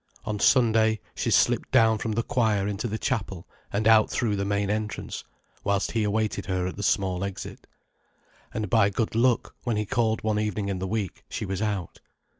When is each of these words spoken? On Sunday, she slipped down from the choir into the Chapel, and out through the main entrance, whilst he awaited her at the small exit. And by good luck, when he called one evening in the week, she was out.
On 0.25 0.39
Sunday, 0.39 0.99
she 1.13 1.29
slipped 1.29 1.69
down 1.69 1.99
from 1.99 2.13
the 2.13 2.23
choir 2.23 2.67
into 2.67 2.87
the 2.87 2.97
Chapel, 2.97 3.47
and 3.71 3.87
out 3.87 4.09
through 4.09 4.35
the 4.35 4.43
main 4.43 4.71
entrance, 4.71 5.23
whilst 5.63 5.91
he 5.91 6.03
awaited 6.03 6.47
her 6.47 6.65
at 6.65 6.75
the 6.75 6.81
small 6.81 7.23
exit. 7.23 7.67
And 8.51 8.67
by 8.67 8.89
good 8.89 9.13
luck, 9.13 9.53
when 9.63 9.77
he 9.77 9.85
called 9.85 10.23
one 10.23 10.39
evening 10.39 10.69
in 10.69 10.79
the 10.79 10.87
week, 10.87 11.23
she 11.29 11.45
was 11.45 11.61
out. 11.61 11.99